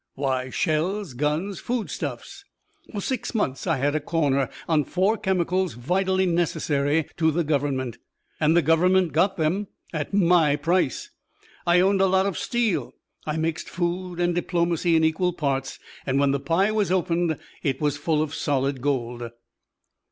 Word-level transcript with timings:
Why, 0.15 0.49
shells, 0.49 1.13
guns, 1.13 1.59
foodstuffs. 1.59 2.43
For 2.91 3.01
six 3.01 3.35
months 3.35 3.67
I 3.67 3.77
had 3.77 3.93
a 3.93 3.99
corner 3.99 4.49
on 4.67 4.83
four 4.83 5.15
chemicals 5.15 5.75
vitally 5.75 6.25
necessary 6.25 7.05
to 7.17 7.29
the 7.29 7.43
government. 7.43 7.99
And 8.39 8.57
the 8.57 8.63
government 8.63 9.13
got 9.13 9.37
them 9.37 9.67
at 9.93 10.11
my 10.11 10.55
price. 10.55 11.11
I 11.67 11.81
owned 11.81 12.01
a 12.01 12.07
lot 12.07 12.25
of 12.25 12.35
steel. 12.39 12.93
I 13.27 13.37
mixed 13.37 13.69
food 13.69 14.19
and 14.19 14.33
diplomacy 14.33 14.95
in 14.95 15.03
equal 15.03 15.33
parts 15.33 15.77
and 16.03 16.19
when 16.19 16.31
the 16.31 16.39
pie 16.39 16.71
was 16.71 16.91
opened, 16.91 17.37
it 17.61 17.79
was 17.79 17.97
full 17.97 18.23
of 18.23 18.33
solid 18.33 18.81
gold." 18.81 19.29